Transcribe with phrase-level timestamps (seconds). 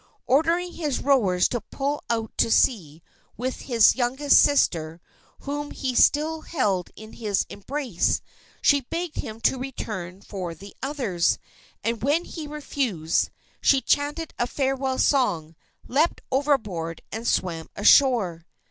[0.25, 3.03] Ordering his rowers to pull out to sea
[3.37, 4.99] with his youngest sister,
[5.41, 8.19] whom he still held in his embrace,
[8.63, 11.37] she begged him to return for the others,
[11.83, 13.29] and when he refused
[13.61, 15.55] she chanted a farewell song,
[15.87, 18.47] leaped overboard and swam ashore.